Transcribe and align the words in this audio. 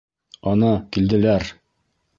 Ана, 0.51 0.71
килделәр! 0.97 1.49